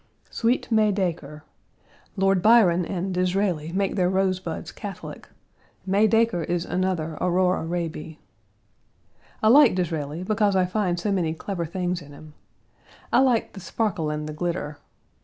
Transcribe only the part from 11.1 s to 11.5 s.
many